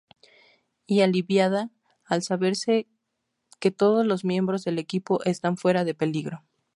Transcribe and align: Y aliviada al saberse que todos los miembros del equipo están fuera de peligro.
Y 0.87 1.01
aliviada 1.01 1.69
al 2.05 2.23
saberse 2.23 2.87
que 3.59 3.69
todos 3.69 4.03
los 4.03 4.25
miembros 4.25 4.63
del 4.63 4.79
equipo 4.79 5.21
están 5.25 5.57
fuera 5.57 5.83
de 5.85 5.93
peligro. 5.93 6.43